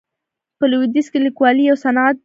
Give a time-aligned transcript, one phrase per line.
[0.57, 2.19] په لویدیځ کې لیکوالي یو صنعت دی.